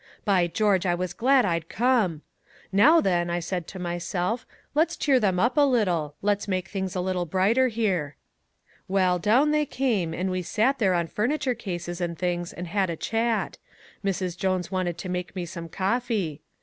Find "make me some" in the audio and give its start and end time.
15.07-15.69